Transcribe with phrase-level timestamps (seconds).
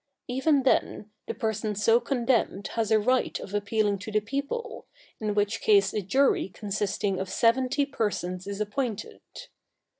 [0.27, 4.87] Even then, the person so condemned has a right of appealing to the people,
[5.19, 9.21] in which case a jury consisting of seventy persons is appointed.